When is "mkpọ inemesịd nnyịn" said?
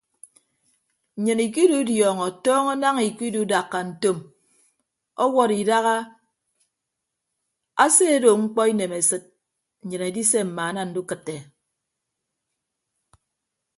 8.41-10.03